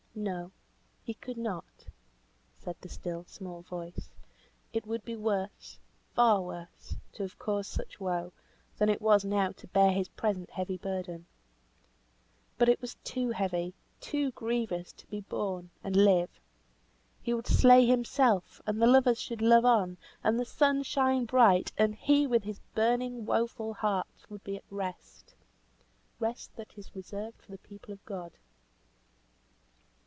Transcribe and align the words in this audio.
No! 0.13 0.51
he 1.05 1.13
could 1.13 1.37
not, 1.37 1.85
said 2.59 2.75
the 2.81 2.89
still 2.89 3.23
small 3.23 3.61
voice. 3.61 4.11
It 4.73 4.85
would 4.85 5.05
be 5.05 5.15
worse, 5.15 5.79
far 6.13 6.41
worse, 6.41 6.97
to 7.13 7.23
have 7.23 7.39
caused 7.39 7.71
such 7.71 7.97
woe, 7.97 8.33
than 8.77 8.89
it 8.89 9.01
was 9.01 9.23
now 9.23 9.53
to 9.53 9.67
bear 9.67 9.93
his 9.93 10.09
present 10.09 10.49
heavy 10.49 10.75
burden. 10.77 11.27
But 12.57 12.67
it 12.67 12.81
was 12.81 12.95
too 13.05 13.29
heavy, 13.29 13.73
too 14.01 14.31
grievous 14.31 14.91
to 14.91 15.07
be 15.07 15.21
borne, 15.21 15.69
and 15.81 15.95
live. 15.95 16.41
He 17.21 17.33
would 17.33 17.47
slay 17.47 17.85
himself, 17.85 18.61
and 18.67 18.81
the 18.81 18.87
lovers 18.87 19.19
should 19.21 19.41
love 19.41 19.63
on, 19.65 19.95
and 20.25 20.37
the 20.37 20.43
sun 20.45 20.83
shine 20.83 21.23
bright, 21.23 21.71
and 21.77 21.95
he 21.95 22.27
with 22.27 22.43
his 22.43 22.59
burning, 22.75 23.25
woeful 23.25 23.75
heart 23.75 24.25
would 24.29 24.43
be 24.43 24.57
at 24.57 24.65
rest. 24.69 25.35
"Rest 26.19 26.53
that 26.57 26.77
is 26.77 26.93
reserved 26.97 27.41
for 27.41 27.51
the 27.53 27.57
people 27.59 27.93
of 27.93 28.03
God." 28.03 28.33